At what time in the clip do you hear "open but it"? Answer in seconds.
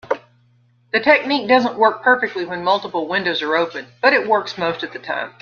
3.55-4.27